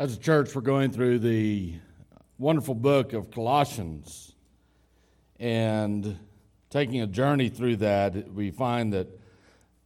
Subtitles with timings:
[0.00, 1.74] As a church, we're going through the
[2.38, 4.32] wonderful book of Colossians
[5.40, 6.16] and
[6.70, 9.08] taking a journey through that, we find that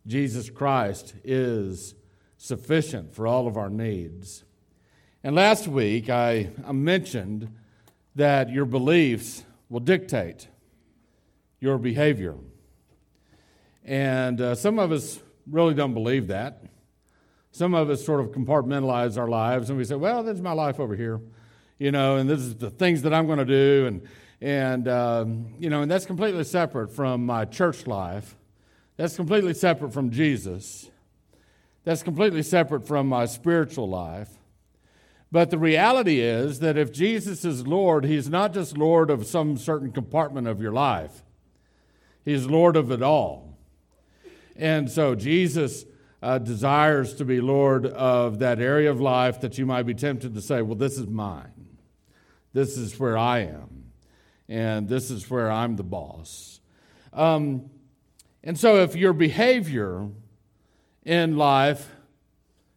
[0.06, 1.94] Jesus Christ is
[2.36, 4.44] sufficient for all of our needs.
[5.24, 7.50] And last week, I, I mentioned
[8.14, 10.46] that your beliefs will dictate
[11.58, 12.34] your behavior.
[13.82, 15.20] And uh, some of us
[15.50, 16.64] really don't believe that.
[17.52, 20.52] Some of us sort of compartmentalize our lives and we say, well, this is my
[20.52, 21.20] life over here,
[21.78, 23.86] you know, and this is the things that I'm going to do.
[23.86, 24.08] And,
[24.40, 28.36] and um, you know, and that's completely separate from my church life.
[28.96, 30.90] That's completely separate from Jesus.
[31.84, 34.30] That's completely separate from my spiritual life.
[35.30, 39.56] But the reality is that if Jesus is Lord, He's not just Lord of some
[39.56, 41.22] certain compartment of your life,
[42.24, 43.56] He's Lord of it all.
[44.56, 45.84] And so Jesus
[46.22, 50.34] uh, desires to be Lord of that area of life that you might be tempted
[50.34, 51.66] to say, well, this is mine.
[52.52, 53.84] This is where I am.
[54.48, 56.60] And this is where I'm the boss.
[57.12, 57.70] Um,
[58.44, 60.08] and so if your behavior
[61.04, 61.88] in life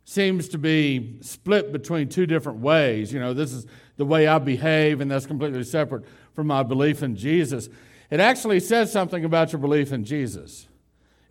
[0.06, 3.66] seems to be split between two different ways, you know, this is
[3.98, 7.70] the way I behave, and that's completely separate from my belief in Jesus.
[8.10, 10.68] It actually says something about your belief in Jesus.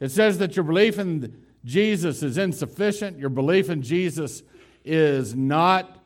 [0.00, 3.18] It says that your belief in Jesus is insufficient.
[3.18, 4.42] Your belief in Jesus
[4.84, 5.98] is not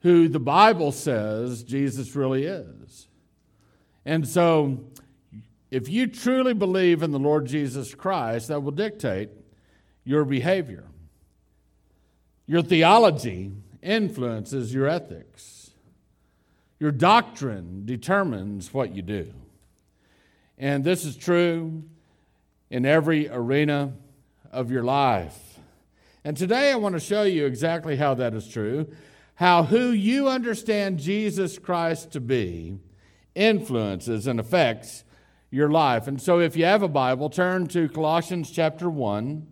[0.00, 3.08] who the Bible says Jesus really is.
[4.04, 4.80] And so,
[5.70, 9.30] if you truly believe in the Lord Jesus Christ, that will dictate
[10.04, 10.84] your behavior.
[12.46, 15.70] Your theology influences your ethics.
[16.80, 19.32] Your doctrine determines what you do.
[20.58, 21.84] And this is true
[22.70, 23.92] in every arena
[24.52, 25.58] of your life.
[26.24, 28.92] And today I want to show you exactly how that is true,
[29.36, 32.78] how who you understand Jesus Christ to be
[33.34, 35.04] influences and affects
[35.50, 36.06] your life.
[36.06, 39.46] And so if you have a Bible, turn to Colossians chapter 1.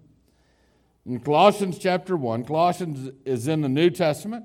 [1.06, 4.44] In Colossians chapter 1, Colossians is in the New Testament,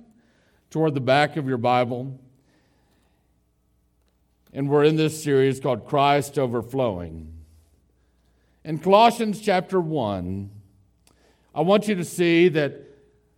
[0.70, 2.20] toward the back of your Bible.
[4.54, 7.35] And we're in this series called Christ Overflowing.
[8.66, 10.50] In Colossians chapter 1,
[11.54, 12.82] I want you to see that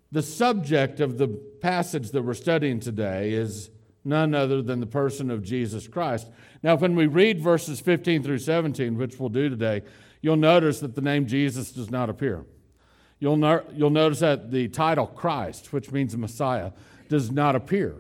[0.10, 3.70] the subject of the passage that we're studying today is
[4.06, 6.30] none other than the person of Jesus Christ.
[6.64, 9.82] Now, when we read verses 15 through 17, which we'll do today,
[10.22, 12.46] you'll notice that the name Jesus does not appear.
[13.20, 16.72] You'll, no- you'll notice that the title Christ, which means Messiah,
[17.10, 17.96] does not appear.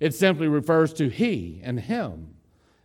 [0.00, 2.35] It simply refers to He and Him.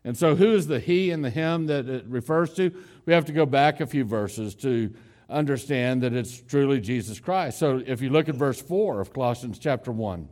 [0.03, 2.72] And so, who is the he and the him that it refers to?
[3.06, 4.94] We have to go back a few verses to
[5.29, 7.59] understand that it's truly Jesus Christ.
[7.59, 10.28] So, if you look at verse 4 of Colossians chapter 1,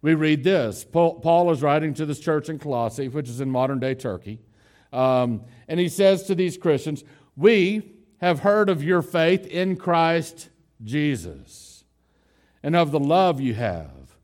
[0.00, 3.80] we read this Paul is writing to this church in Colossae, which is in modern
[3.80, 4.38] day Turkey.
[4.92, 7.02] Um, and he says to these Christians,
[7.36, 10.50] We have heard of your faith in Christ
[10.82, 11.84] Jesus
[12.62, 14.16] and of the love you have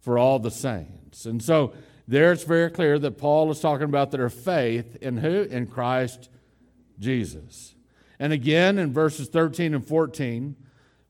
[0.00, 1.24] for all the saints.
[1.24, 1.72] And so,
[2.08, 5.42] there it's very clear that Paul is talking about their faith in who?
[5.42, 6.30] In Christ
[6.98, 7.74] Jesus.
[8.18, 10.56] And again, in verses 13 and 14,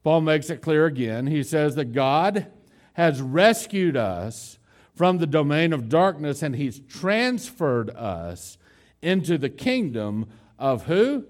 [0.02, 1.28] Paul makes it clear again.
[1.28, 2.48] He says that God
[2.94, 4.58] has rescued us
[4.96, 8.58] from the domain of darkness and he's transferred us
[9.00, 10.26] into the kingdom
[10.58, 11.24] of who?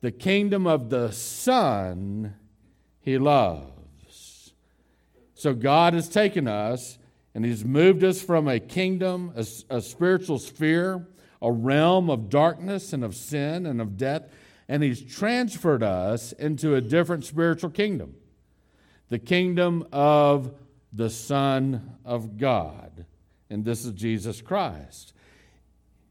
[0.00, 2.34] The kingdom of the Son
[2.98, 4.54] he loves.
[5.34, 6.98] So God has taken us
[7.36, 11.06] and He's moved us from a kingdom, a, a spiritual sphere,
[11.42, 14.22] a realm of darkness and of sin and of death,
[14.70, 18.14] and He's transferred us into a different spiritual kingdom
[19.10, 20.54] the kingdom of
[20.94, 23.04] the Son of God.
[23.50, 25.12] And this is Jesus Christ.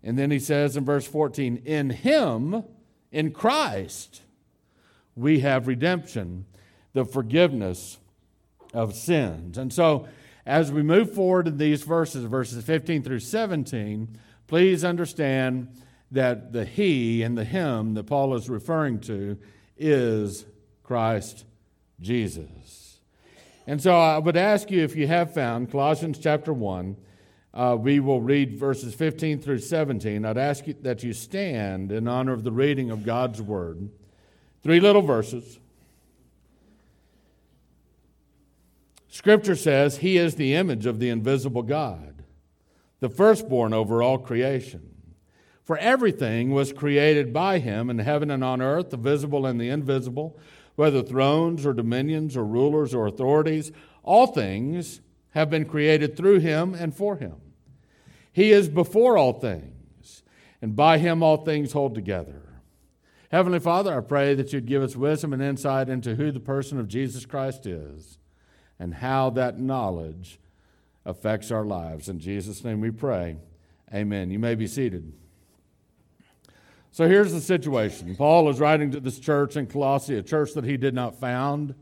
[0.04, 2.64] And then he says in verse 14, In Him,
[3.12, 4.22] in Christ,
[5.16, 6.46] we have redemption,
[6.94, 7.98] the forgiveness
[8.76, 9.58] of sins.
[9.58, 10.08] And so
[10.46, 15.70] as we move forward in these verses, verses 15 through 17, please understand
[16.12, 19.38] that the he and the him that Paul is referring to
[19.78, 20.46] is
[20.84, 21.46] Christ
[22.00, 23.00] Jesus.
[23.68, 26.96] And so I would ask you if you have found Colossians chapter 1,
[27.56, 30.26] uh, we will read verses 15 through 17.
[30.26, 33.90] I'd ask you that you stand in honor of the reading of God's word.
[34.62, 35.60] Three little verses.
[39.26, 42.24] Scripture says he is the image of the invisible God,
[43.00, 44.88] the firstborn over all creation.
[45.64, 49.72] For everything was created by him in heaven and on earth, the visible and the
[49.72, 50.38] invisible,
[50.76, 53.72] whether thrones or dominions or rulers or authorities,
[54.04, 55.02] all things
[55.32, 57.38] have been created through him and for him.
[58.32, 60.22] He is before all things,
[60.62, 62.62] and by him all things hold together.
[63.32, 66.80] Heavenly Father, I pray that you'd give us wisdom and insight into who the person
[66.80, 68.20] of Jesus Christ is
[68.80, 70.40] and how that knowledge
[71.06, 72.10] affects our lives.
[72.10, 73.38] In Jesus' name we pray.
[73.94, 74.32] Amen.
[74.32, 75.14] You may be seated.
[76.92, 78.16] So here's the situation.
[78.16, 81.76] Paul is writing to this church in Colossae, a church that he did not found,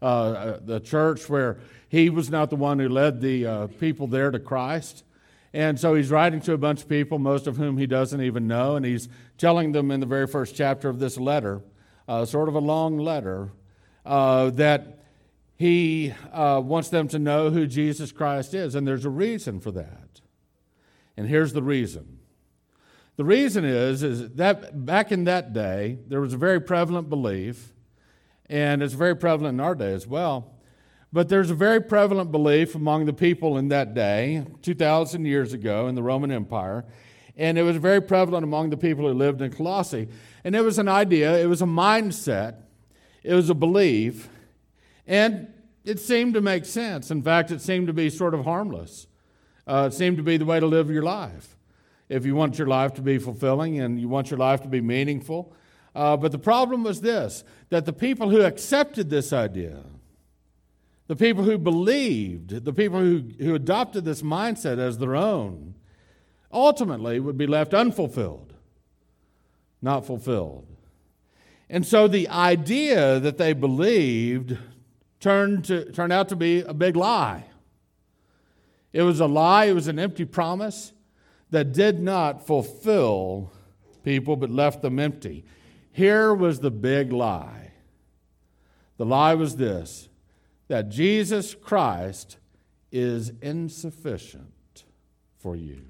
[0.00, 1.58] uh, uh, the church where
[1.88, 5.04] he was not the one who led the uh, people there to Christ.
[5.52, 8.48] And so he's writing to a bunch of people, most of whom he doesn't even
[8.48, 9.08] know, and he's
[9.38, 11.60] telling them in the very first chapter of this letter,
[12.08, 13.50] uh, sort of a long letter,
[14.04, 15.03] uh, that
[15.56, 18.74] he uh, wants them to know who Jesus Christ is.
[18.74, 20.20] And there's a reason for that.
[21.16, 22.18] And here's the reason
[23.16, 27.72] the reason is, is that back in that day, there was a very prevalent belief,
[28.50, 30.52] and it's very prevalent in our day as well.
[31.12, 35.86] But there's a very prevalent belief among the people in that day, 2,000 years ago
[35.86, 36.84] in the Roman Empire,
[37.36, 40.08] and it was very prevalent among the people who lived in Colossae.
[40.42, 42.56] And it was an idea, it was a mindset,
[43.22, 44.28] it was a belief,
[45.06, 45.52] and
[45.84, 47.10] it seemed to make sense.
[47.10, 49.06] In fact, it seemed to be sort of harmless.
[49.66, 51.56] Uh, it seemed to be the way to live your life
[52.08, 54.80] if you want your life to be fulfilling and you want your life to be
[54.80, 55.54] meaningful.
[55.94, 59.84] Uh, but the problem was this that the people who accepted this idea,
[61.06, 65.74] the people who believed, the people who, who adopted this mindset as their own,
[66.52, 68.54] ultimately would be left unfulfilled,
[69.80, 70.66] not fulfilled.
[71.70, 74.58] And so the idea that they believed
[75.24, 77.46] turned, to, turned out to be a big lie.
[78.92, 80.92] It was a lie, it was an empty promise
[81.50, 83.50] that did not fulfill
[84.02, 85.46] people but left them empty.
[85.92, 87.72] Here was the big lie.
[88.98, 90.08] The lie was this
[90.68, 92.36] that Jesus Christ
[92.92, 94.84] is insufficient
[95.38, 95.84] for you.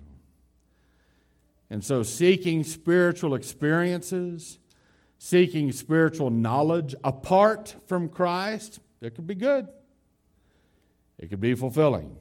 [1.70, 4.58] And so, seeking spiritual experiences,
[5.19, 9.68] seeking spiritual knowledge apart from Christ, it could be good.
[11.18, 12.16] It could be fulfilling.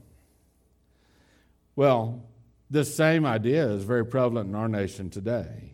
[1.75, 2.23] Well,
[2.69, 5.73] this same idea is very prevalent in our nation today.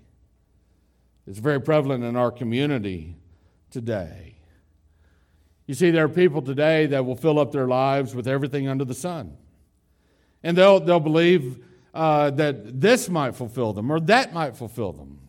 [1.27, 3.15] It's very prevalent in our community
[3.71, 4.35] today.
[5.67, 8.85] You see, there are people today that will fill up their lives with everything under
[8.85, 9.37] the sun.
[10.41, 11.63] And they'll, they'll believe
[11.93, 15.19] uh, that this might fulfill them or that might fulfill them.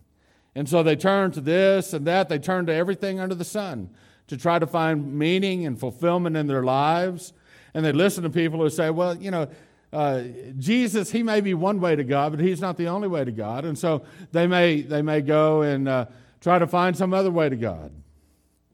[0.55, 2.29] And so they turn to this and that.
[2.29, 3.91] They turn to everything under the sun
[4.31, 7.33] to try to find meaning and fulfillment in their lives.
[7.75, 9.49] And they listen to people who say, well, you know,
[9.93, 10.23] uh,
[10.57, 13.33] Jesus, he may be one way to God, but he's not the only way to
[13.33, 13.65] God.
[13.65, 16.07] And so they may, they may go and uh,
[16.41, 17.91] try to find some other way to God,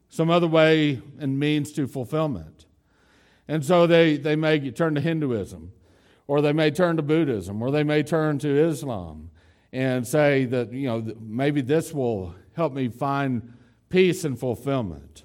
[0.09, 2.67] some other way and means to fulfillment.
[3.47, 5.71] And so they, they may turn to Hinduism,
[6.27, 9.31] or they may turn to Buddhism, or they may turn to Islam
[9.73, 13.53] and say that, you know, maybe this will help me find
[13.89, 15.23] peace and fulfillment.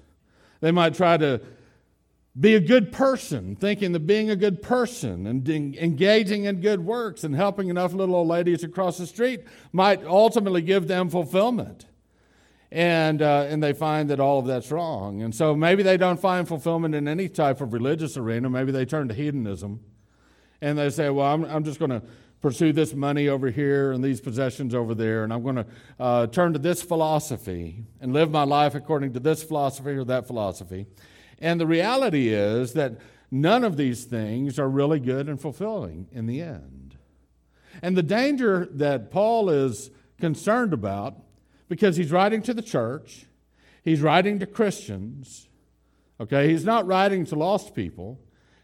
[0.63, 1.41] They might try to
[2.39, 7.25] be a good person, thinking that being a good person and engaging in good works
[7.25, 9.41] and helping enough little old ladies across the street
[9.73, 11.85] might ultimately give them fulfillment.
[12.71, 15.21] And, uh, and they find that all of that's wrong.
[15.21, 18.49] And so maybe they don't find fulfillment in any type of religious arena.
[18.49, 19.81] Maybe they turn to hedonism.
[20.61, 22.01] And they say, well, I'm, I'm just going to
[22.43, 25.65] pursue this money over here and these possessions over there, and I'm going to
[25.97, 30.27] uh, turn to this philosophy and live my life according to this philosophy or that
[30.27, 30.85] philosophy.
[31.39, 32.99] And the reality is that
[33.31, 36.97] none of these things are really good and fulfilling in the end.
[37.81, 41.15] And the danger that Paul is concerned about,
[41.69, 43.25] because he's writing to the church,
[43.83, 45.47] he's writing to Christians,
[46.19, 46.49] okay?
[46.49, 48.19] He's not writing to lost people.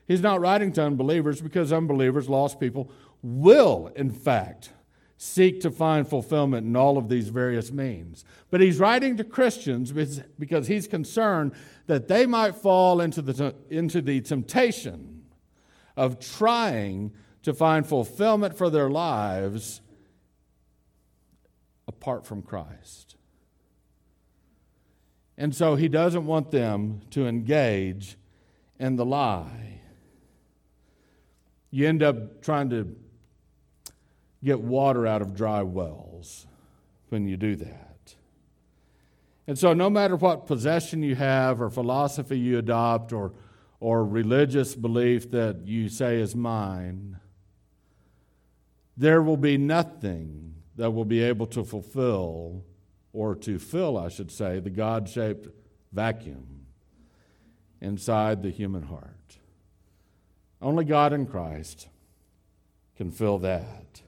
[0.06, 2.92] He's not writing to unbelievers because unbelievers, lost people,
[3.22, 4.72] will, in fact,
[5.18, 8.24] seek to find fulfillment in all of these various means.
[8.50, 11.52] But he's writing to Christians because he's concerned
[11.88, 15.26] that they might fall into the, into the temptation
[15.98, 17.12] of trying
[17.44, 19.82] to find fulfillment for their lives
[21.86, 23.18] apart from Christ.
[25.38, 28.18] And so he doesn't want them to engage
[28.80, 29.82] in the lie.
[31.72, 32.96] You end up trying to
[34.44, 36.48] get water out of dry wells
[37.10, 38.16] when you do that.
[39.48, 43.34] And so, no matter what possession you have, or philosophy you adopt, or,
[43.80, 47.20] or religious belief that you say is mine,
[48.96, 52.64] there will be nothing that will be able to fulfill,
[53.12, 55.48] or to fill, I should say, the God shaped
[55.92, 56.68] vacuum
[57.82, 59.40] inside the human heart.
[60.62, 61.88] Only God in Christ
[62.96, 64.02] can fill that.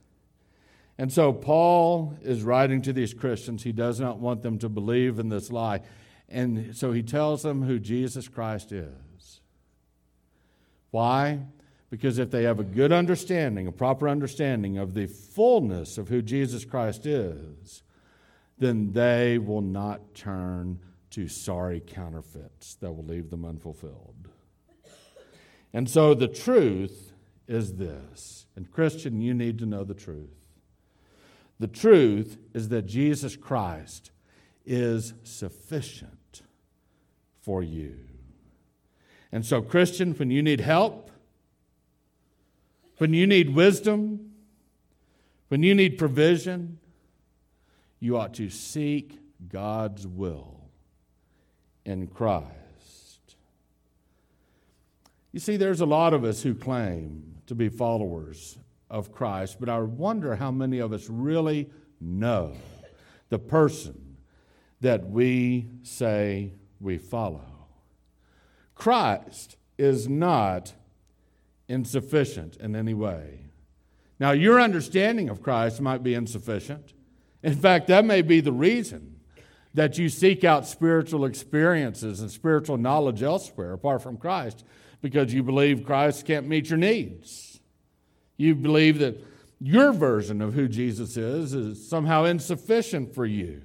[1.01, 3.63] And so Paul is writing to these Christians.
[3.63, 5.81] He does not want them to believe in this lie.
[6.29, 9.41] And so he tells them who Jesus Christ is.
[10.91, 11.39] Why?
[11.89, 16.21] Because if they have a good understanding, a proper understanding of the fullness of who
[16.21, 17.81] Jesus Christ is,
[18.59, 24.29] then they will not turn to sorry counterfeits that will leave them unfulfilled.
[25.73, 27.11] And so the truth
[27.47, 28.45] is this.
[28.55, 30.40] And Christian, you need to know the truth.
[31.61, 34.09] The truth is that Jesus Christ
[34.65, 36.41] is sufficient
[37.39, 37.97] for you.
[39.31, 41.11] And so, Christian, when you need help,
[42.97, 44.31] when you need wisdom,
[45.49, 46.79] when you need provision,
[47.99, 50.61] you ought to seek God's will
[51.85, 53.35] in Christ.
[55.31, 58.57] You see, there's a lot of us who claim to be followers
[58.91, 61.69] of Christ, but I wonder how many of us really
[61.99, 62.53] know
[63.29, 64.17] the person
[64.81, 67.45] that we say we follow.
[68.75, 70.73] Christ is not
[71.67, 73.45] insufficient in any way.
[74.19, 76.93] Now, your understanding of Christ might be insufficient.
[77.41, 79.21] In fact, that may be the reason
[79.73, 84.65] that you seek out spiritual experiences and spiritual knowledge elsewhere apart from Christ
[85.01, 87.60] because you believe Christ can't meet your needs.
[88.41, 89.23] You believe that
[89.59, 93.61] your version of who Jesus is is somehow insufficient for you.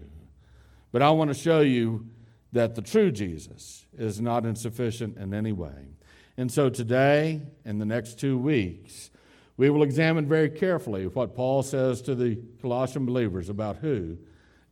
[0.93, 2.07] But I want to show you
[2.53, 5.95] that the true Jesus is not insufficient in any way.
[6.37, 9.11] And so today, in the next two weeks,
[9.57, 14.19] we will examine very carefully what Paul says to the Colossian believers about who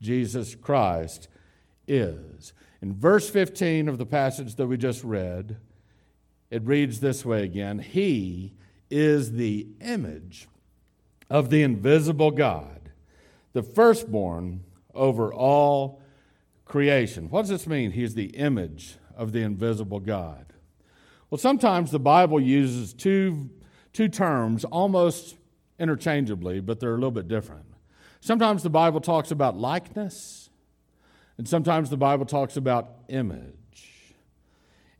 [0.03, 1.29] Jesus Christ
[1.89, 2.53] is.
[2.83, 5.57] In verse 15 of the passage that we just read,
[6.51, 8.53] it reads this way again He
[8.91, 10.49] is the image
[11.31, 12.91] of the invisible God,
[13.53, 14.65] the firstborn
[14.95, 16.01] over all
[16.65, 17.29] creation.
[17.31, 17.93] What does this mean?
[17.93, 20.47] He is the image of the invisible God.
[21.31, 23.51] Well, sometimes the Bible uses two,
[23.93, 25.37] two terms almost
[25.79, 27.67] interchangeably, but they're a little bit different.
[28.21, 30.51] Sometimes the Bible talks about likeness,
[31.37, 33.55] and sometimes the Bible talks about image.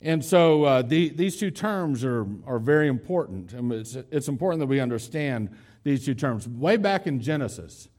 [0.05, 3.53] And so uh, the, these two terms are, are very important.
[3.53, 5.49] And it's, it's important that we understand
[5.83, 6.47] these two terms.
[6.47, 7.89] Way back in Genesis,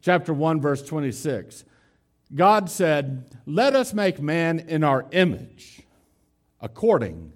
[0.00, 1.64] chapter 1, verse 26,
[2.34, 5.82] God said, Let us make man in our image,
[6.58, 7.32] according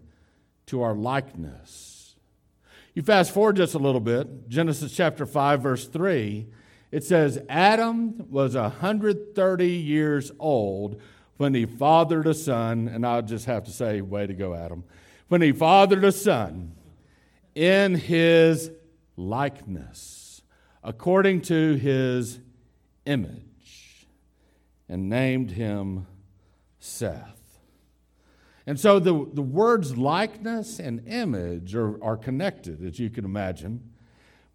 [0.67, 2.17] to our likeness.
[2.95, 6.47] You fast forward just a little bit, Genesis chapter 5, verse 3
[6.95, 11.01] it says Adam was 130 years old
[11.37, 14.85] when he fathered a son, and I'll just have to say, way to go, Adam.
[15.29, 16.73] When he fathered a son
[17.55, 18.71] in his
[19.17, 20.43] likeness,
[20.83, 22.41] according to his
[23.07, 24.07] image,
[24.89, 26.07] and named him
[26.79, 27.61] Seth.
[28.67, 33.91] And so the, the words likeness and image are, are connected, as you can imagine,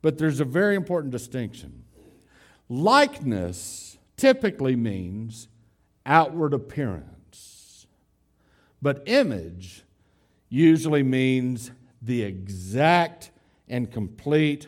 [0.02, 1.84] but there's a very important distinction.
[2.70, 5.48] Likeness typically means
[6.10, 7.88] outward appearance,
[8.82, 9.84] but image
[10.50, 13.32] usually means the exact
[13.70, 14.68] and complete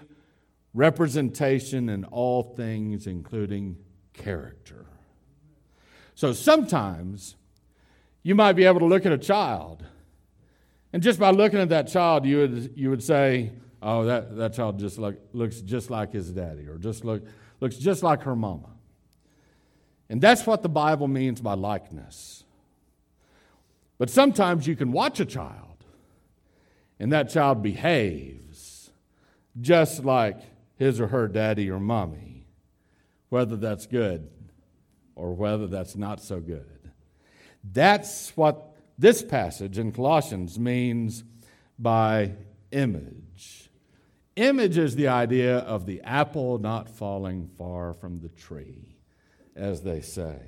[0.74, 3.76] representation in all things, including
[4.14, 4.86] character.
[6.14, 7.36] So sometimes
[8.24, 9.84] you might be able to look at a child,
[10.94, 13.52] and just by looking at that child, you would, you would say,
[13.84, 17.24] Oh, that, that child just like, looks just like his daddy, or just look,
[17.60, 18.71] looks just like her mama.
[20.12, 22.44] And that's what the Bible means by likeness.
[23.98, 25.86] But sometimes you can watch a child,
[27.00, 28.92] and that child behaves
[29.62, 30.38] just like
[30.76, 32.46] his or her daddy or mommy,
[33.30, 34.30] whether that's good
[35.16, 36.92] or whether that's not so good.
[37.64, 41.24] That's what this passage in Colossians means
[41.80, 42.34] by
[42.72, 43.70] image.
[44.36, 48.98] Image is the idea of the apple not falling far from the tree,
[49.56, 50.40] as they say.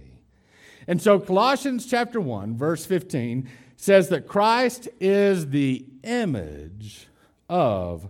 [0.87, 7.07] And so Colossians chapter 1, verse 15 says that Christ is the image
[7.49, 8.09] of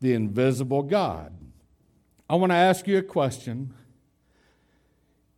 [0.00, 1.36] the invisible God.
[2.28, 3.74] I want to ask you a question.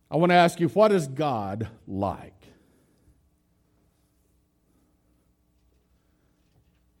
[0.09, 2.33] I want to ask you, what is God like?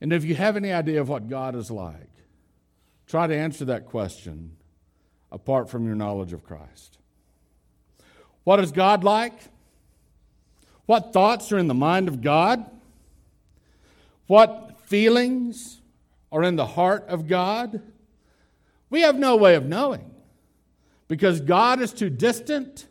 [0.01, 2.13] And if you have any idea of what God is like,
[3.13, 4.57] Try to answer that question
[5.31, 6.97] apart from your knowledge of Christ.
[8.43, 9.33] What is God like?
[10.85, 12.69] What thoughts are in the mind of God?
[14.27, 15.81] what feelings
[16.31, 17.81] are in the heart of God?
[18.89, 20.09] We have no way of knowing
[21.07, 22.87] because God is too distant,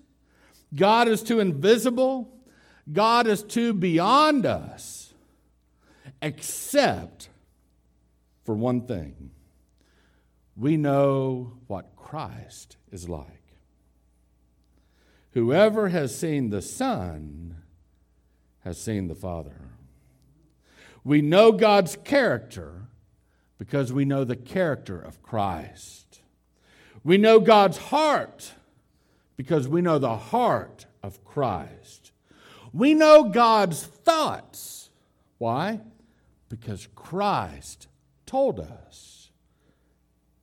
[0.74, 2.28] God is too invisible,
[2.92, 5.14] God is too beyond us,
[6.20, 7.28] except
[8.44, 9.30] for one thing
[10.56, 13.51] we know what Christ is like.
[15.32, 17.56] Whoever has seen the Son
[18.60, 19.70] has seen the Father.
[21.04, 22.82] We know God's character
[23.58, 26.20] because we know the character of Christ.
[27.02, 28.52] We know God's heart
[29.36, 32.12] because we know the heart of Christ.
[32.72, 34.90] We know God's thoughts.
[35.38, 35.80] Why?
[36.48, 37.88] Because Christ
[38.26, 39.30] told us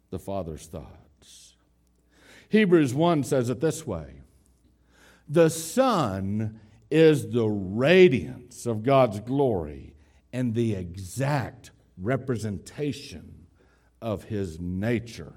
[0.10, 1.55] the Father's thoughts.
[2.50, 4.19] Hebrews 1 says it this way
[5.30, 6.60] The Son
[6.90, 9.94] is the radiance of God's glory
[10.34, 13.46] and the exact representation
[14.02, 15.34] of His nature.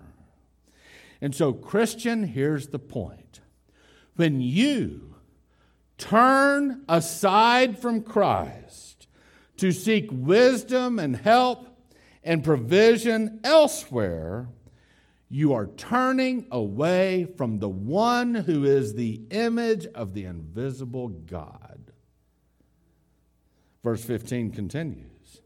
[1.21, 3.41] And so, Christian, here's the point.
[4.17, 5.15] When you
[5.99, 9.07] turn aside from Christ
[9.59, 11.69] to seek wisdom and help
[12.25, 14.49] and provision elsewhere,
[15.33, 21.91] you are turning away from the one who is the image of the invisible God.
[23.83, 25.41] Verse 15 continues.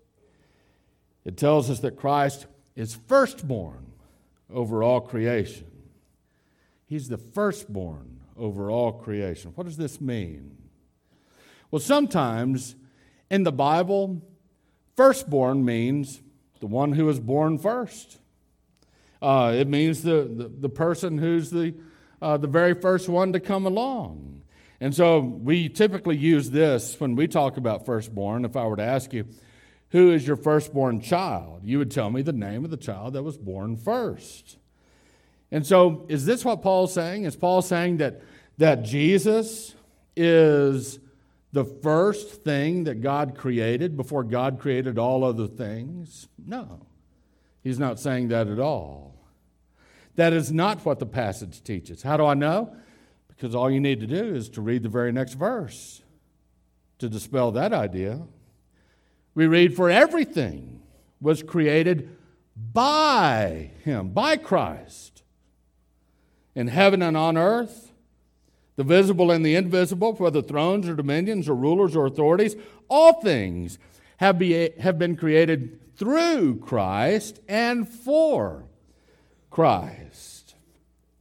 [1.25, 3.93] It tells us that Christ is firstborn
[4.53, 5.71] over all creation.
[6.85, 9.53] He's the firstborn over all creation.
[9.55, 10.57] What does this mean?
[11.71, 12.75] Well, sometimes
[13.31, 14.21] in the Bible,
[14.97, 16.23] firstborn means
[16.59, 18.19] the one who was born first.
[19.21, 21.75] Uh, it means the, the, the, person who's the,
[22.21, 24.43] uh, the very first one to come along.
[24.81, 28.45] And so we typically use this when we talk about firstborn.
[28.45, 29.27] If I were to ask you,
[29.91, 31.63] who is your firstborn child?
[31.65, 34.59] You would tell me the name of the child that was born first.
[35.51, 37.25] And so, is this what Paul's saying?
[37.25, 38.21] Is Paul saying that,
[38.59, 39.75] that Jesus
[40.17, 40.99] is
[41.53, 46.29] the first thing that God created before God created all other things?
[46.45, 46.86] No.
[47.67, 49.17] He's not saying that at all.
[50.15, 52.01] That is not what the passage teaches.
[52.01, 52.77] How do I know?
[53.27, 56.01] Because all you need to do is to read the very next verse
[57.01, 58.23] to dispel that idea.
[59.35, 60.81] We read, For everything
[61.21, 62.17] was created
[62.73, 65.25] by Him, by Christ,
[66.55, 67.91] in heaven and on earth,
[68.77, 72.55] the visible and the invisible, whether thrones or dominions or rulers or authorities,
[72.89, 73.81] all things
[74.19, 78.65] have, have been created through Christ and for
[79.51, 80.55] Christ.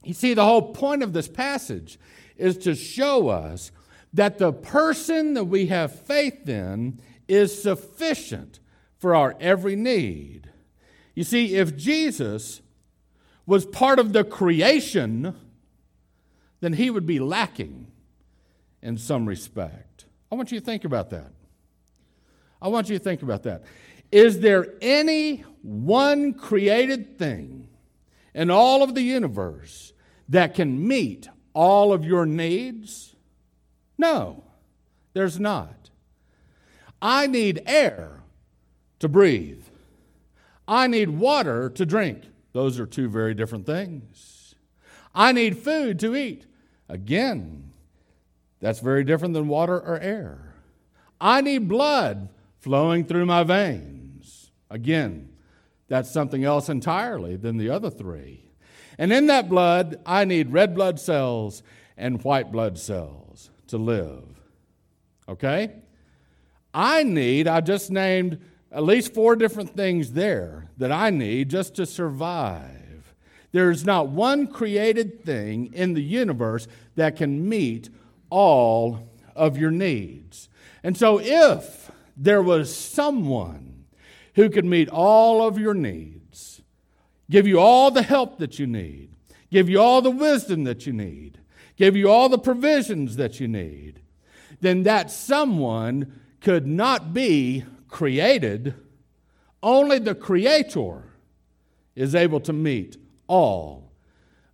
[0.04, 1.98] You see, the whole point of this passage
[2.36, 3.72] is to show us
[4.12, 8.60] that the person that we have faith in is sufficient
[8.98, 10.50] for our every need.
[11.14, 12.60] You see, if Jesus
[13.46, 15.34] was part of the creation,
[16.60, 17.86] then he would be lacking
[18.82, 20.04] in some respect.
[20.30, 21.32] I want you to think about that.
[22.60, 23.62] I want you to think about that.
[24.12, 27.68] Is there any one created thing
[28.34, 29.92] in all of the universe
[30.28, 33.16] that can meet all of your needs?
[33.98, 34.44] No,
[35.12, 35.90] there's not.
[37.00, 38.22] I need air
[38.98, 39.64] to breathe.
[40.68, 42.24] I need water to drink.
[42.52, 44.54] Those are two very different things.
[45.14, 46.46] I need food to eat.
[46.88, 47.72] Again,
[48.60, 50.54] that's very different than water or air.
[51.20, 53.95] I need blood flowing through my veins.
[54.70, 55.30] Again,
[55.88, 58.44] that's something else entirely than the other three.
[58.98, 61.62] And in that blood, I need red blood cells
[61.96, 64.24] and white blood cells to live.
[65.28, 65.72] Okay?
[66.72, 68.38] I need, I just named
[68.70, 73.14] at least four different things there that I need just to survive.
[73.52, 77.88] There's not one created thing in the universe that can meet
[78.28, 80.48] all of your needs.
[80.82, 83.75] And so, if there was someone
[84.36, 86.62] who could meet all of your needs,
[87.28, 89.10] give you all the help that you need,
[89.50, 91.38] give you all the wisdom that you need,
[91.76, 94.00] give you all the provisions that you need,
[94.60, 98.74] then that someone could not be created.
[99.62, 101.02] Only the Creator
[101.94, 103.90] is able to meet all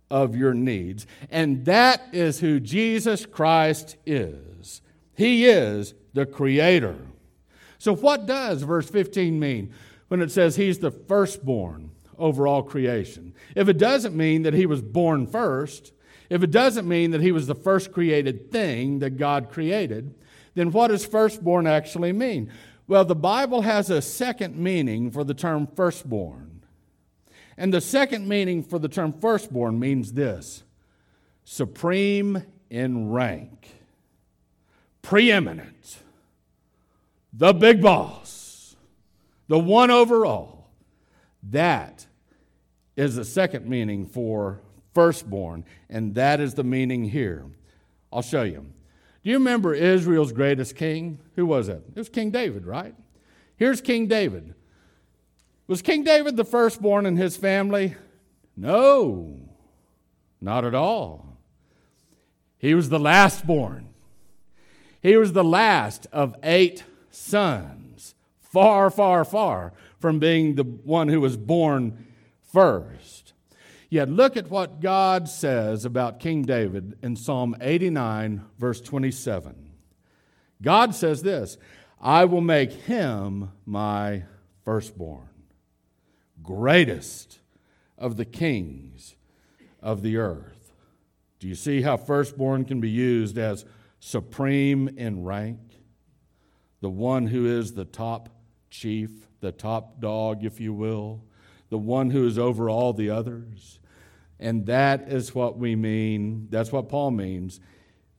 [0.09, 1.05] of your needs.
[1.29, 4.81] And that is who Jesus Christ is.
[5.13, 6.97] He is the Creator.
[7.83, 9.73] So, what does verse 15 mean
[10.07, 13.33] when it says he's the firstborn over all creation?
[13.57, 15.91] If it doesn't mean that he was born first,
[16.29, 20.15] if it doesn't mean that he was the first created thing that God created,
[20.55, 22.49] then what does firstborn actually mean?
[22.87, 26.63] Well, the Bible has a second meaning for the term firstborn.
[27.57, 30.63] And the second meaning for the term firstborn means this
[31.43, 33.71] supreme in rank,
[35.01, 35.97] preeminent,
[37.33, 38.75] the big boss,
[39.47, 40.71] the one over all.
[41.49, 42.05] That
[42.95, 44.61] is the second meaning for
[44.93, 47.45] firstborn, and that is the meaning here.
[48.11, 48.65] I'll show you.
[49.23, 51.19] Do you remember Israel's greatest king?
[51.35, 51.81] Who was it?
[51.95, 52.93] It was King David, right?
[53.55, 54.53] Here's King David.
[55.67, 57.95] Was King David the firstborn in his family?
[58.55, 59.39] No,
[60.41, 61.37] not at all.
[62.57, 63.85] He was the lastborn.
[65.01, 71.21] He was the last of eight sons, far, far, far from being the one who
[71.21, 72.05] was born
[72.51, 73.33] first.
[73.89, 79.71] Yet look at what God says about King David in Psalm 89, verse 27.
[80.61, 81.57] God says this
[82.01, 84.23] I will make him my
[84.65, 85.29] firstborn,
[86.41, 87.39] greatest
[87.97, 89.15] of the kings
[89.81, 90.71] of the earth.
[91.39, 93.65] Do you see how firstborn can be used as
[93.99, 95.59] supreme in rank?
[96.83, 98.27] The one who is the top
[98.69, 101.23] chief, the top dog, if you will,
[101.69, 103.79] the one who is over all the others.
[104.37, 107.61] And that is what we mean, that's what Paul means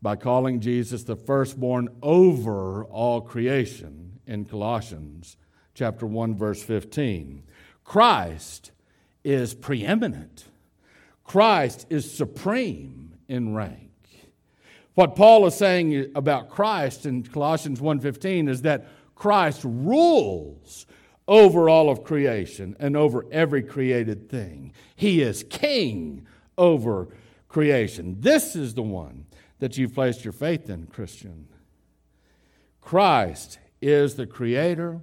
[0.01, 5.37] by calling Jesus the firstborn over all creation in Colossians
[5.75, 7.43] chapter 1 verse 15.
[7.85, 8.73] Christ
[9.23, 10.47] is preeminent.
[11.23, 13.84] Christ is supreme in rank.
[14.95, 20.87] What Paul is saying about Christ in Colossians 1:15 is that Christ rules
[21.27, 24.73] over all of creation and over every created thing.
[24.95, 26.27] He is king
[26.57, 27.09] over
[27.49, 28.17] creation.
[28.21, 29.27] This is the one
[29.59, 31.49] that you've placed your faith in, Christian.
[32.81, 35.01] Christ is the creator.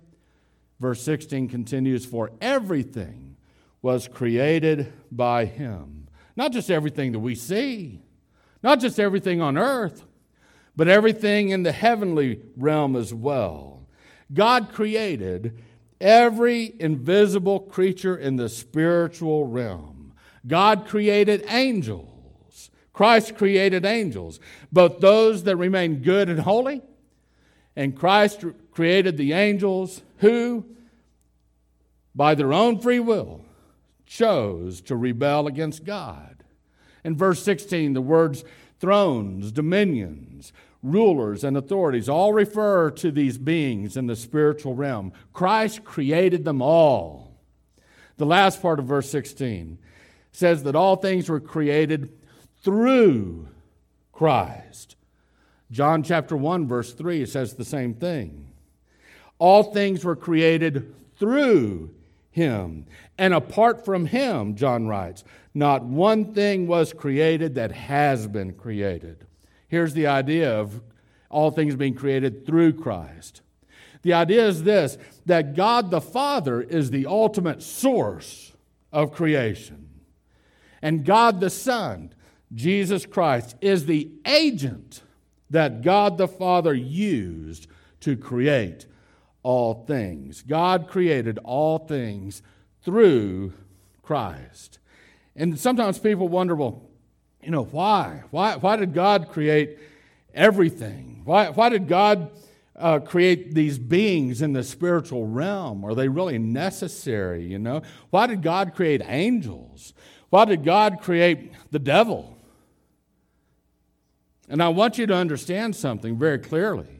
[0.80, 3.36] Verse 16 continues For everything
[3.82, 6.08] was created by him.
[6.36, 8.02] Not just everything that we see,
[8.64, 10.06] not just everything on earth,
[10.76, 13.86] but everything in the heavenly realm as well.
[14.34, 15.58] God created
[16.00, 20.14] every invisible creature in the spiritual realm.
[20.48, 22.08] God created angels.
[22.94, 24.40] Christ created angels,
[24.72, 26.82] both those that remain good and holy,
[27.76, 30.66] and Christ created the angels who,
[32.14, 33.46] by their own free will,
[34.06, 36.41] chose to rebel against God.
[37.04, 38.44] In verse 16, the words
[38.80, 45.14] thrones, dominions, rulers and authorities all refer to these beings in the spiritual realm.
[45.34, 47.32] Christ created them all.
[48.18, 49.78] The last part of verse 16
[50.32, 52.12] says that all things were created
[52.64, 53.48] through
[54.12, 54.96] Christ.
[55.72, 58.48] John chapter 1, verse 3 says the same thing.
[59.40, 61.92] All things were created through
[62.32, 62.86] him.
[63.18, 69.26] And apart from him, John writes, not one thing was created that has been created.
[69.68, 70.82] Here's the idea of
[71.30, 73.42] all things being created through Christ.
[74.02, 78.54] The idea is this that God the Father is the ultimate source
[78.92, 79.90] of creation.
[80.82, 82.14] And God the Son,
[82.54, 85.04] Jesus Christ, is the agent
[85.50, 87.68] that God the Father used
[88.02, 88.88] to create
[89.44, 90.42] all things.
[90.42, 92.42] God created all things
[92.84, 93.54] through
[94.02, 94.80] Christ.
[95.36, 96.82] And sometimes people wonder, well,
[97.42, 98.24] you know, why?
[98.32, 99.80] Why, why did God create
[100.34, 101.22] everything?
[101.24, 102.32] Why, why did God
[102.76, 105.84] uh, create these beings in the spiritual realm?
[105.86, 107.44] Are they really necessary?
[107.44, 109.94] You know, why did God create angels?
[110.30, 112.38] Why did God create the devil?
[114.50, 117.00] And I want you to understand something very clearly.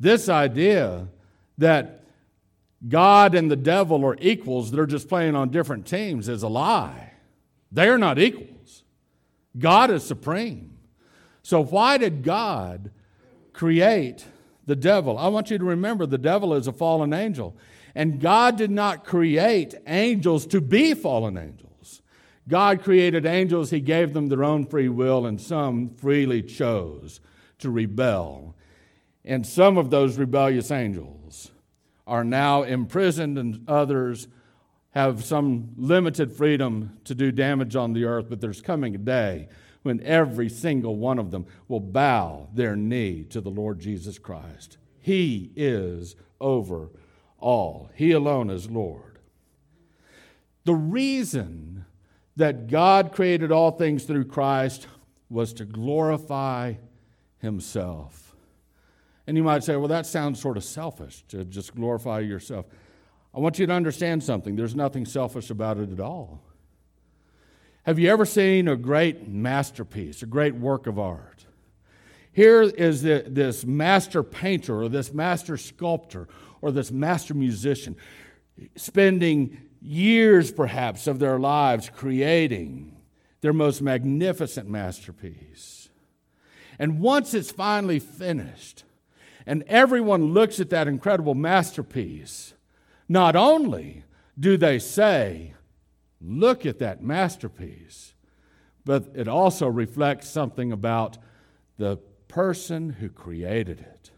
[0.00, 1.08] This idea
[1.58, 2.04] that
[2.86, 7.07] God and the devil are equals, they're just playing on different teams, is a lie.
[7.70, 8.84] They are not equals.
[9.58, 10.78] God is supreme.
[11.42, 12.90] So, why did God
[13.52, 14.26] create
[14.66, 15.18] the devil?
[15.18, 17.56] I want you to remember the devil is a fallen angel.
[17.94, 22.02] And God did not create angels to be fallen angels.
[22.46, 27.20] God created angels, He gave them their own free will, and some freely chose
[27.58, 28.54] to rebel.
[29.24, 31.50] And some of those rebellious angels
[32.06, 34.28] are now imprisoned, and others
[34.98, 39.48] have some limited freedom to do damage on the earth, but there's coming a day
[39.84, 44.76] when every single one of them will bow their knee to the Lord Jesus Christ.
[44.98, 46.90] He is over
[47.38, 49.20] all, He alone is Lord.
[50.64, 51.84] The reason
[52.34, 54.88] that God created all things through Christ
[55.30, 56.74] was to glorify
[57.38, 58.34] Himself.
[59.28, 62.66] And you might say, well, that sounds sort of selfish to just glorify yourself.
[63.34, 64.56] I want you to understand something.
[64.56, 66.42] There's nothing selfish about it at all.
[67.84, 71.46] Have you ever seen a great masterpiece, a great work of art?
[72.32, 76.28] Here is the, this master painter or this master sculptor
[76.60, 77.96] or this master musician
[78.76, 82.96] spending years perhaps of their lives creating
[83.40, 85.88] their most magnificent masterpiece.
[86.78, 88.84] And once it's finally finished,
[89.46, 92.54] and everyone looks at that incredible masterpiece,
[93.08, 94.04] not only
[94.38, 95.54] do they say,
[96.20, 98.14] Look at that masterpiece,
[98.84, 101.18] but it also reflects something about
[101.76, 104.10] the person who created it.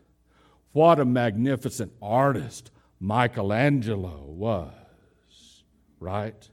[0.72, 5.64] What a magnificent artist Michelangelo was,
[5.98, 6.48] right?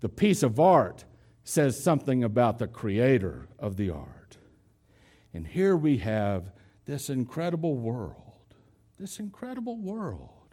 [0.00, 1.04] The piece of art
[1.44, 4.36] says something about the creator of the art.
[5.32, 6.52] And here we have
[6.86, 8.54] this incredible world,
[8.98, 10.45] this incredible world.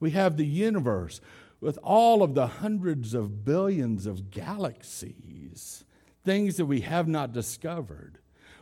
[0.00, 1.20] We have the universe
[1.60, 5.84] with all of the hundreds of billions of galaxies,
[6.24, 8.18] things that we have not discovered.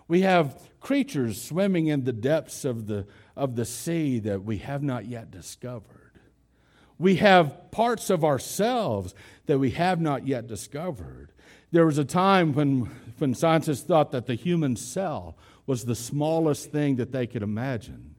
[0.06, 4.82] We have creatures swimming in the depths of the, of the sea that we have
[4.82, 6.18] not yet discovered.
[6.98, 9.14] We have parts of ourselves
[9.46, 11.32] that we have not yet discovered.
[11.72, 16.70] There was a time when, when scientists thought that the human cell was the smallest
[16.70, 18.09] thing that they could imagine.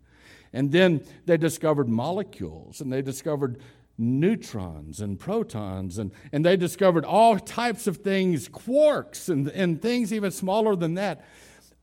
[0.53, 3.61] And then they discovered molecules and they discovered
[3.97, 10.11] neutrons and protons and, and they discovered all types of things, quarks and, and things
[10.11, 11.23] even smaller than that.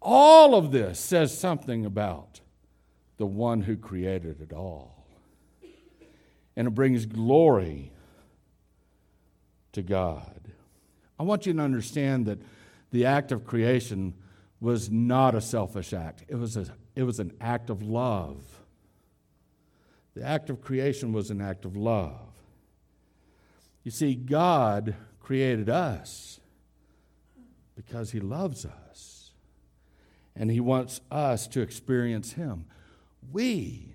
[0.03, 2.41] All of this says something about
[3.17, 5.07] the one who created it all.
[6.57, 7.93] And it brings glory
[9.73, 10.53] to God.
[11.19, 12.39] I want you to understand that
[12.91, 14.15] the act of creation
[14.61, 18.43] was not a selfish act, it was, a, it was an act of love.
[20.19, 22.33] The act of creation was an act of love.
[23.85, 26.41] You see, God created us
[27.77, 29.31] because He loves us
[30.35, 32.65] and He wants us to experience Him.
[33.31, 33.95] We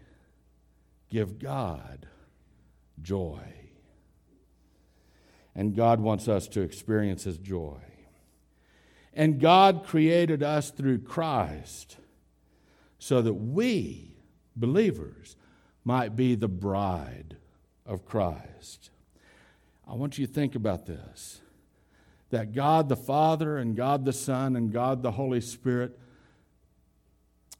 [1.10, 2.08] give God
[3.02, 3.42] joy.
[5.54, 7.82] And God wants us to experience His joy.
[9.14, 11.98] And God created us through Christ
[12.98, 14.16] so that we,
[14.56, 15.36] believers,
[15.84, 17.38] might be the bride
[17.86, 18.90] of Christ.
[19.88, 21.42] I want you to think about this
[22.30, 26.00] that God the Father and God the Son and God the Holy Spirit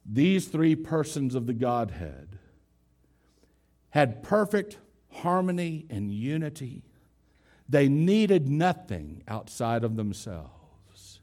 [0.04, 2.38] these three persons of the Godhead
[3.90, 4.78] had perfect
[5.10, 6.82] harmony and unity.
[7.68, 11.20] They needed nothing outside of themselves.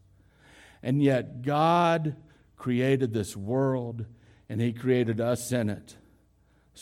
[0.81, 2.15] And yet, God
[2.55, 4.05] created this world
[4.49, 5.95] and He created us in it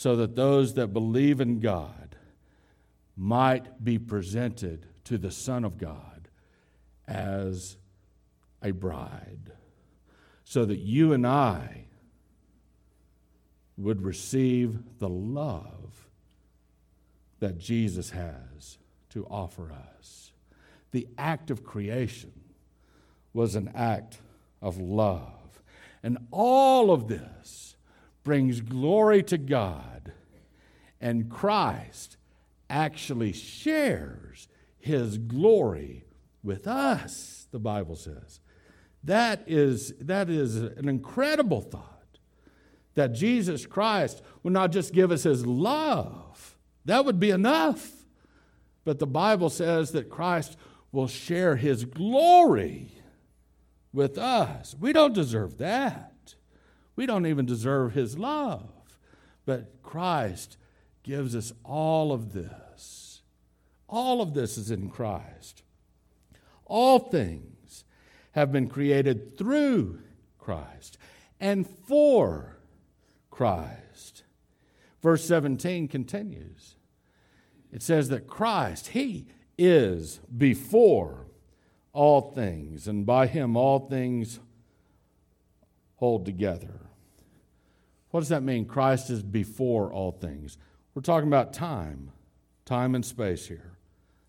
[0.00, 2.16] so that those that believe in God
[3.18, 6.30] might be presented to the Son of God
[7.06, 7.76] as
[8.62, 9.52] a bride.
[10.44, 11.84] So that you and I
[13.76, 16.08] would receive the love
[17.40, 18.78] that Jesus has
[19.10, 20.32] to offer us.
[20.92, 22.32] The act of creation
[23.34, 24.16] was an act
[24.62, 25.62] of love.
[26.02, 27.76] And all of this
[28.22, 30.12] brings glory to God.
[31.00, 32.16] And Christ
[32.68, 36.04] actually shares his glory
[36.42, 38.40] with us, the Bible says.
[39.04, 42.00] That is, that is an incredible thought
[42.94, 47.90] that Jesus Christ would not just give us his love, that would be enough.
[48.84, 50.56] But the Bible says that Christ
[50.90, 52.92] will share his glory
[53.92, 54.74] with us.
[54.78, 56.09] We don't deserve that.
[56.96, 58.70] We don't even deserve his love.
[59.46, 60.56] But Christ
[61.02, 63.22] gives us all of this.
[63.88, 65.62] All of this is in Christ.
[66.66, 67.84] All things
[68.32, 70.00] have been created through
[70.38, 70.98] Christ
[71.40, 72.58] and for
[73.30, 74.22] Christ.
[75.02, 76.76] Verse 17 continues.
[77.72, 79.26] It says that Christ, He
[79.56, 81.26] is before
[81.92, 84.40] all things, and by Him all things
[86.00, 86.80] hold together.
[88.10, 88.64] What does that mean?
[88.64, 90.56] Christ is before all things.
[90.94, 92.10] We're talking about time,
[92.64, 93.72] time and space here.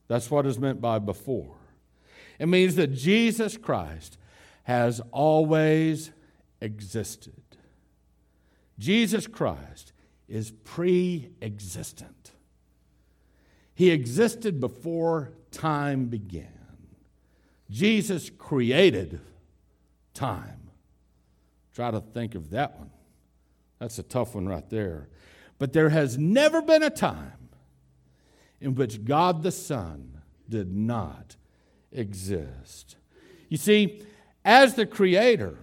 [0.07, 1.55] That's what is meant by before.
[2.38, 4.17] It means that Jesus Christ
[4.63, 6.12] has always
[6.60, 7.41] existed.
[8.77, 9.93] Jesus Christ
[10.27, 12.31] is pre existent.
[13.73, 16.47] He existed before time began.
[17.69, 19.21] Jesus created
[20.13, 20.61] time.
[21.73, 22.91] Try to think of that one.
[23.79, 25.07] That's a tough one right there.
[25.57, 27.49] But there has never been a time
[28.60, 31.36] in which God the Son did not
[31.91, 32.95] exist.
[33.49, 34.03] You see,
[34.45, 35.57] as the Creator,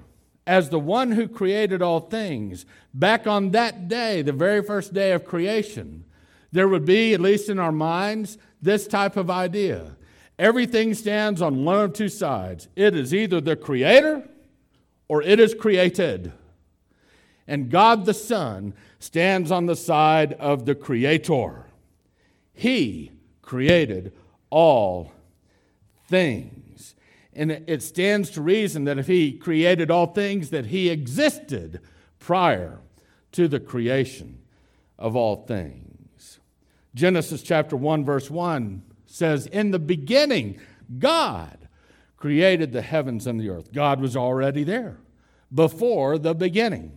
[0.47, 5.13] as the one who created all things, back on that day, the very first day
[5.13, 6.05] of creation,
[6.51, 9.97] there would be, at least in our minds, this type of idea.
[10.39, 14.29] Everything stands on one of two sides it is either the Creator
[15.09, 16.33] or it is created.
[17.47, 21.67] And God the Son stands on the side of the Creator.
[22.53, 24.13] He created
[24.51, 25.13] all
[26.07, 26.95] things.
[27.33, 31.81] And it stands to reason that if He created all things, that He existed
[32.19, 32.81] prior
[33.33, 34.41] to the creation
[34.99, 36.41] of all things.
[36.95, 40.59] Genesis chapter 1, verse 1 says, In the beginning,
[40.99, 41.68] God
[42.19, 43.73] created the heavens and the earth.
[43.73, 44.99] God was already there
[45.55, 46.93] before the beginning.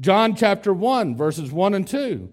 [0.00, 2.30] John chapter 1, verses 1 and 2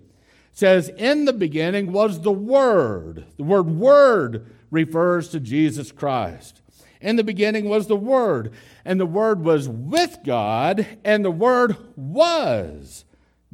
[0.52, 3.26] says, In the beginning was the Word.
[3.38, 6.62] The word Word refers to Jesus Christ.
[7.02, 8.52] In the beginning was the Word,
[8.84, 13.06] and the Word was with God, and the Word was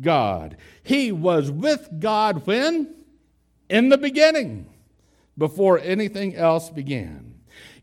[0.01, 0.57] God.
[0.81, 2.95] He was with God when?
[3.69, 4.67] In the beginning,
[5.37, 7.34] before anything else began.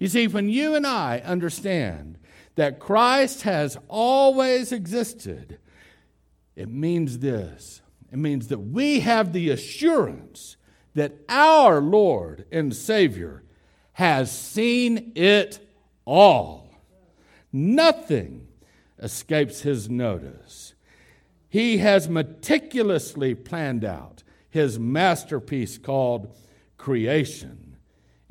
[0.02, 2.18] You see, when you and I understand
[2.56, 5.60] that Christ has always existed,
[6.56, 10.56] it means this it means that we have the assurance
[10.94, 13.44] that our Lord and Savior
[13.92, 15.64] has seen it
[16.04, 16.74] all.
[17.52, 18.48] Nothing
[18.98, 20.74] escapes his notice.
[21.48, 26.34] He has meticulously planned out his masterpiece called
[26.76, 27.61] creation,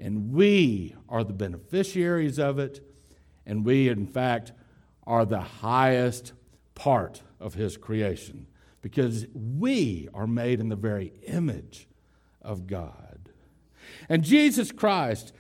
[0.02, 2.84] and we are the beneficiaries of it,
[3.46, 4.52] and we, in fact,
[5.06, 6.34] are the highest
[6.74, 8.48] part of his creation
[8.82, 11.88] because we are made in the very image
[12.42, 13.30] of God.
[14.10, 15.34] And Jesus Christ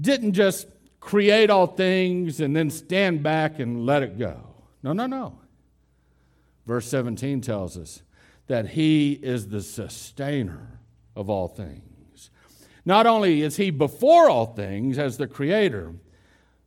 [0.00, 0.68] didn't just
[1.00, 4.54] create all things and then stand back and let it go.
[4.82, 5.38] No, no, no.
[6.66, 8.02] Verse 17 tells us
[8.46, 10.80] that he is the sustainer
[11.14, 11.82] of all things.
[12.88, 15.92] Not only is he before all things as the creator,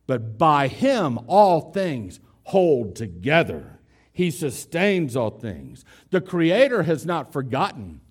[0.06, 3.80] but by him all things hold together.
[4.12, 5.84] He sustains all things.
[6.10, 8.02] The Creator has not forgotten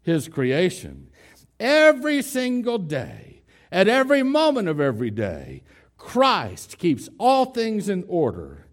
[0.00, 1.10] His creation.
[1.58, 5.62] Every single day, at every moment of every day,
[5.98, 8.68] Christ keeps all things in order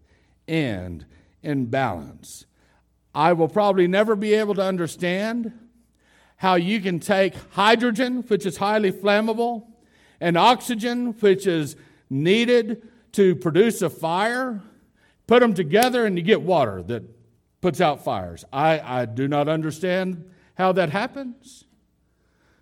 [0.46, 1.04] and
[1.42, 2.46] in balance.
[3.14, 5.52] I will probably never be able to understand
[6.38, 9.66] how you can take hydrogen, which is highly flammable,
[10.20, 11.76] and oxygen, which is
[12.10, 14.62] needed to produce a fire,
[15.28, 17.04] Put them together and you get water that
[17.60, 18.44] puts out fires.
[18.50, 20.24] I, I do not understand
[20.56, 21.66] how that happens.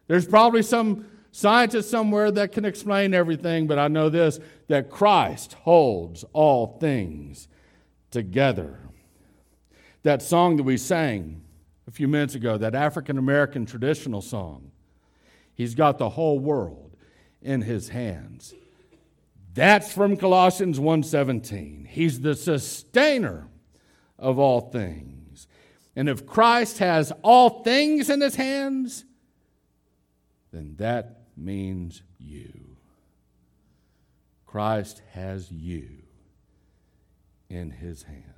[0.09, 5.55] There's probably some scientist somewhere that can explain everything, but I know this that Christ
[5.55, 7.47] holds all things
[8.11, 8.81] together.
[10.03, 11.43] That song that we sang
[11.87, 14.71] a few minutes ago, that African American traditional song,
[15.55, 16.97] He's got the whole world
[17.41, 18.55] in His hands.
[19.55, 21.87] That's from Colossians 1:17.
[21.87, 23.49] He's the sustainer
[24.19, 25.49] of all things.
[25.97, 29.07] And if Christ has all things in his hands,
[30.53, 32.77] then that means you.
[34.45, 35.89] Christ has you
[37.49, 38.36] in his hands.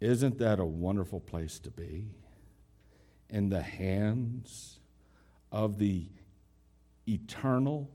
[0.00, 2.08] Isn't that a wonderful place to be?
[3.28, 4.80] In the hands
[5.52, 6.06] of the
[7.06, 7.90] eternal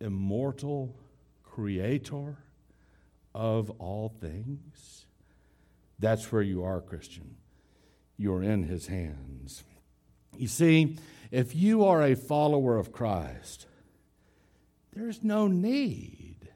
[0.00, 0.96] immortal
[1.42, 2.38] creator
[3.34, 5.06] of all things?
[5.98, 7.36] That's where you are, Christian.
[8.16, 9.62] You're in his hands.
[10.36, 10.96] You see,
[11.30, 13.66] if you are a follower of Christ,
[14.92, 16.48] there's no need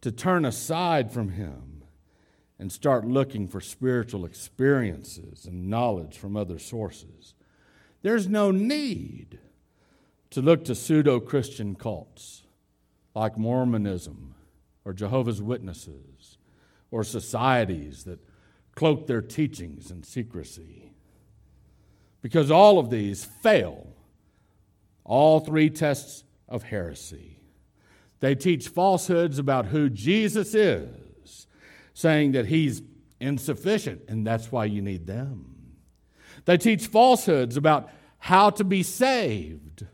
[0.00, 1.69] to turn aside from him
[2.60, 7.32] and start looking for spiritual experiences and knowledge from other sources.
[8.02, 9.38] There's no need
[10.28, 12.42] to look to pseudo Christian cults
[13.14, 14.34] like Mormonism
[14.84, 16.36] or Jehovah's Witnesses
[16.90, 18.20] or societies that
[18.74, 20.92] cloak their teachings in secrecy.
[22.20, 23.86] Because all of these fail
[25.02, 27.38] all three tests of heresy.
[28.20, 30.88] They teach falsehoods about who Jesus is,
[31.94, 32.82] saying that he's
[33.20, 35.56] insufficient, and that's why you need them.
[36.44, 39.86] They teach falsehoods about how to be saved,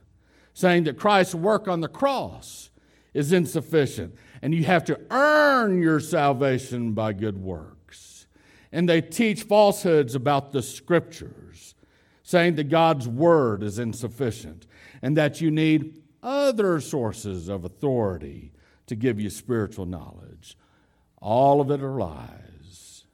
[0.55, 2.71] saying that Christ's work on the cross
[3.15, 8.27] is insufficient, and you have to earn your salvation by good works.
[8.73, 11.75] and they teach falsehoods about the scriptures,
[12.23, 14.67] saying that God's word is insufficient
[15.01, 18.53] and that you need other sources of authority
[18.87, 20.59] to give you spiritual knowledge.
[21.19, 23.05] All of it are lies.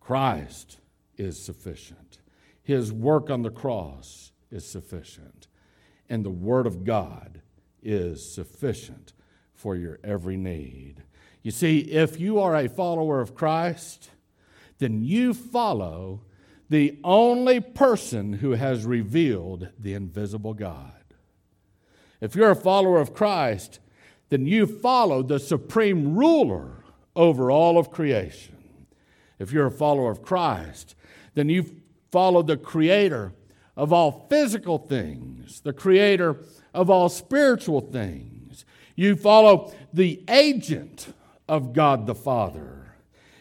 [0.00, 0.78] Christ
[1.16, 2.18] is sufficient.
[2.62, 5.46] His work on the cross is sufficient.
[6.08, 7.42] And the Word of God
[7.82, 9.12] is sufficient
[9.54, 11.04] for your every need.
[11.42, 14.10] You see, if you are a follower of Christ,
[14.78, 16.22] then you follow
[16.68, 20.92] the only person who has revealed the invisible God.
[22.20, 23.80] If you're a follower of Christ,
[24.30, 28.56] then you follow the supreme ruler over all of creation.
[29.38, 30.94] If you're a follower of Christ,
[31.34, 31.66] then you
[32.10, 33.32] follow the creator
[33.76, 36.36] of all physical things, the creator
[36.74, 38.64] of all spiritual things.
[38.94, 41.12] You follow the agent
[41.48, 42.94] of God the Father.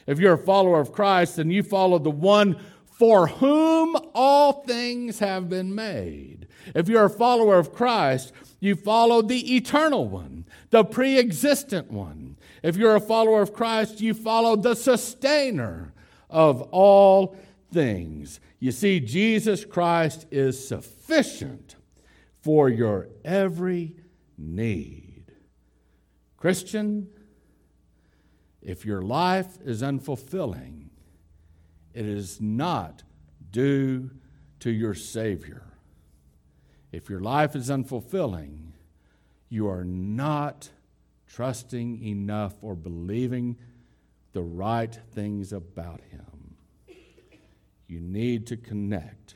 [0.07, 5.19] If you're a follower of Christ, then you follow the one for whom all things
[5.19, 6.38] have been made.
[6.75, 12.37] If you're a follower of Christ, you follow the eternal one, the pre existent one.
[12.61, 15.93] If you're a follower of Christ, you follow the sustainer
[16.29, 17.35] of all
[17.71, 18.39] things.
[18.59, 21.75] You see, Jesus Christ is sufficient
[22.41, 23.95] for your every
[24.37, 25.25] need.
[26.37, 27.07] Christian,
[28.61, 30.89] if your life is unfulfilling,
[31.93, 33.03] it is not
[33.51, 34.11] due
[34.59, 35.68] to your Savior.
[36.91, 38.71] If your life is unfulfilling,
[39.49, 40.69] you are not
[41.27, 43.57] trusting enough or believing
[44.33, 46.55] the right things about Him.
[47.87, 49.35] You need to connect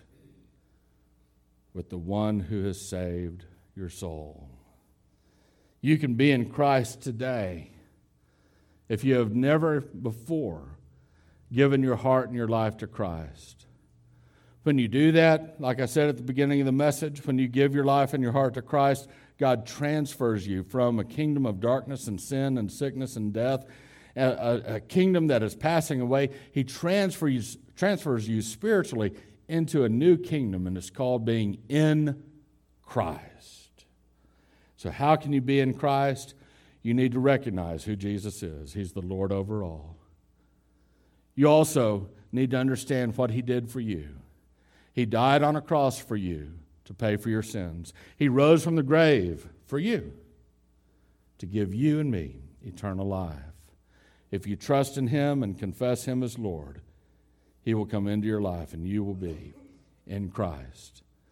[1.73, 3.45] with the one who has saved
[3.75, 4.49] your soul.
[5.81, 7.71] You can be in Christ today
[8.87, 10.77] if you have never before
[11.51, 13.65] given your heart and your life to Christ.
[14.63, 17.49] When you do that, like I said at the beginning of the message, when you
[17.49, 21.59] give your life and your heart to Christ, God transfers you from a kingdom of
[21.59, 23.65] darkness and sin and sickness and death,
[24.15, 26.29] a, a, kingdom that is passing away.
[26.53, 29.13] He transfers, transfers you spiritually
[29.49, 32.23] into a new kingdom, and it's called being in
[32.83, 33.85] Christ.
[34.77, 36.35] So, how can you be in Christ?
[36.83, 38.73] You need to recognize who Jesus is.
[38.73, 39.97] He's the Lord over all.
[41.35, 44.09] You also need to understand what He did for you.
[44.93, 46.53] He died on a cross for you
[46.85, 47.93] to pay for your sins.
[48.15, 50.13] He rose from the grave for you
[51.39, 53.37] to give you and me eternal life.
[54.31, 56.81] If you trust in Him and confess Him as Lord,
[57.61, 59.53] He will come into your life and you will be
[60.07, 61.02] in Christ.